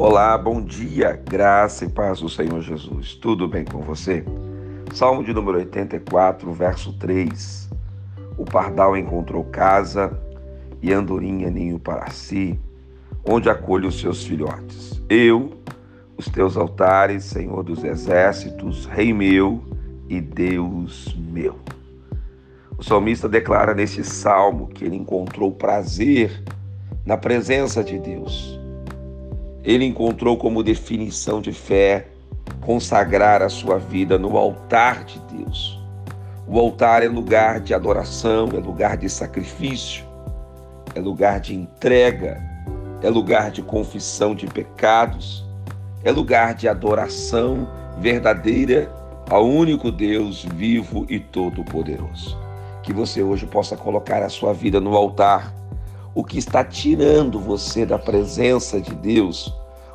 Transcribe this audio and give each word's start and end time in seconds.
Olá, 0.00 0.38
bom 0.38 0.62
dia, 0.62 1.20
graça 1.28 1.84
e 1.84 1.88
paz 1.88 2.20
do 2.20 2.28
Senhor 2.28 2.60
Jesus. 2.60 3.14
Tudo 3.16 3.48
bem 3.48 3.64
com 3.64 3.80
você? 3.80 4.24
Salmo 4.94 5.24
de 5.24 5.34
número 5.34 5.58
84, 5.58 6.52
verso 6.52 6.92
3. 6.92 7.68
O 8.36 8.44
pardal 8.44 8.96
encontrou 8.96 9.42
casa 9.42 10.16
e 10.80 10.92
andorinha 10.92 11.50
ninho 11.50 11.80
para 11.80 12.08
si, 12.10 12.56
onde 13.28 13.50
acolhe 13.50 13.88
os 13.88 13.98
seus 13.98 14.24
filhotes. 14.24 15.02
Eu, 15.08 15.54
os 16.16 16.26
teus 16.26 16.56
altares, 16.56 17.24
Senhor 17.24 17.64
dos 17.64 17.82
exércitos, 17.82 18.86
Rei 18.86 19.12
meu 19.12 19.64
e 20.08 20.20
Deus 20.20 21.12
meu. 21.18 21.56
O 22.78 22.84
salmista 22.84 23.28
declara 23.28 23.74
nesse 23.74 24.04
salmo 24.04 24.68
que 24.68 24.84
ele 24.84 24.94
encontrou 24.94 25.50
prazer 25.50 26.40
na 27.04 27.16
presença 27.16 27.82
de 27.82 27.98
Deus 27.98 28.57
ele 29.64 29.84
encontrou 29.84 30.36
como 30.36 30.62
definição 30.62 31.40
de 31.40 31.52
fé 31.52 32.06
consagrar 32.60 33.42
a 33.42 33.48
sua 33.48 33.78
vida 33.78 34.18
no 34.18 34.36
altar 34.36 35.04
de 35.04 35.20
Deus. 35.32 35.78
O 36.46 36.58
altar 36.58 37.02
é 37.02 37.08
lugar 37.08 37.60
de 37.60 37.74
adoração, 37.74 38.48
é 38.54 38.58
lugar 38.58 38.96
de 38.96 39.08
sacrifício, 39.08 40.04
é 40.94 41.00
lugar 41.00 41.40
de 41.40 41.54
entrega, 41.54 42.42
é 43.02 43.10
lugar 43.10 43.50
de 43.50 43.62
confissão 43.62 44.34
de 44.34 44.46
pecados, 44.46 45.44
é 46.02 46.10
lugar 46.10 46.54
de 46.54 46.68
adoração 46.68 47.68
verdadeira 47.98 48.90
ao 49.28 49.46
único 49.46 49.92
Deus 49.92 50.46
vivo 50.54 51.04
e 51.08 51.20
todo-poderoso. 51.20 52.36
Que 52.82 52.92
você 52.92 53.22
hoje 53.22 53.46
possa 53.46 53.76
colocar 53.76 54.22
a 54.22 54.28
sua 54.28 54.54
vida 54.54 54.80
no 54.80 54.96
altar 54.96 55.52
o 56.14 56.24
que 56.24 56.38
está 56.38 56.64
tirando 56.64 57.38
você 57.38 57.84
da 57.86 57.98
presença 57.98 58.80
de 58.80 58.94
Deus, 58.94 59.52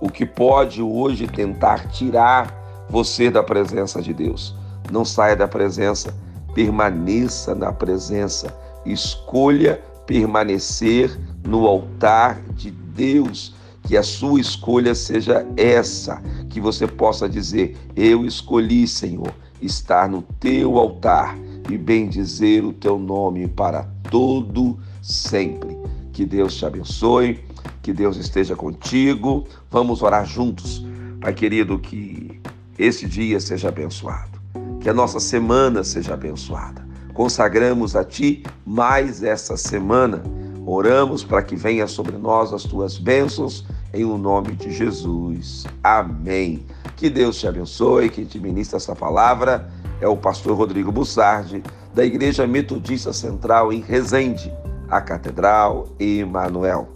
o 0.00 0.08
que 0.08 0.24
pode 0.24 0.82
hoje 0.82 1.26
tentar 1.26 1.88
tirar 1.88 2.86
você 2.88 3.30
da 3.30 3.42
presença 3.42 4.00
de 4.00 4.14
Deus. 4.14 4.54
Não 4.90 5.04
saia 5.04 5.36
da 5.36 5.48
presença, 5.48 6.14
permaneça 6.54 7.54
na 7.54 7.72
presença, 7.72 8.54
escolha 8.84 9.82
permanecer 10.06 11.18
no 11.44 11.66
altar 11.66 12.40
de 12.54 12.70
Deus. 12.70 13.54
Que 13.82 13.96
a 13.96 14.02
sua 14.02 14.40
escolha 14.40 14.94
seja 14.94 15.46
essa, 15.56 16.20
que 16.50 16.60
você 16.60 16.86
possa 16.86 17.28
dizer: 17.28 17.76
Eu 17.94 18.24
escolhi, 18.24 18.86
Senhor, 18.86 19.32
estar 19.62 20.08
no 20.08 20.22
teu 20.22 20.76
altar 20.76 21.36
e 21.70 21.78
bendizer 21.78 22.64
o 22.64 22.72
teu 22.72 22.98
nome 22.98 23.46
para 23.46 23.84
todo 24.10 24.78
sempre. 25.00 25.75
Que 26.16 26.24
Deus 26.24 26.54
te 26.54 26.64
abençoe, 26.64 27.44
que 27.82 27.92
Deus 27.92 28.16
esteja 28.16 28.56
contigo. 28.56 29.46
Vamos 29.70 30.00
orar 30.00 30.24
juntos. 30.24 30.82
Pai 31.20 31.34
querido, 31.34 31.78
que 31.78 32.40
esse 32.78 33.06
dia 33.06 33.38
seja 33.38 33.68
abençoado, 33.68 34.40
que 34.80 34.88
a 34.88 34.94
nossa 34.94 35.20
semana 35.20 35.84
seja 35.84 36.14
abençoada. 36.14 36.88
Consagramos 37.12 37.94
a 37.94 38.02
Ti 38.02 38.42
mais 38.64 39.22
essa 39.22 39.58
semana. 39.58 40.22
Oramos 40.64 41.22
para 41.22 41.42
que 41.42 41.54
venha 41.54 41.86
sobre 41.86 42.16
nós 42.16 42.50
as 42.50 42.62
tuas 42.62 42.96
bênçãos, 42.96 43.66
em 43.92 44.06
o 44.06 44.16
nome 44.16 44.52
de 44.52 44.72
Jesus. 44.72 45.66
Amém. 45.84 46.64
Que 46.96 47.10
Deus 47.10 47.38
te 47.38 47.46
abençoe, 47.46 48.08
que 48.08 48.24
te 48.24 48.40
ministra 48.40 48.78
essa 48.78 48.96
palavra. 48.96 49.70
É 50.00 50.08
o 50.08 50.16
pastor 50.16 50.56
Rodrigo 50.56 50.90
Bussardi, 50.90 51.62
da 51.94 52.06
Igreja 52.06 52.46
Metodista 52.46 53.12
Central 53.12 53.70
em 53.70 53.82
Resende 53.82 54.50
a 54.90 55.00
Catedral 55.02 55.94
Emanuel. 55.98 56.95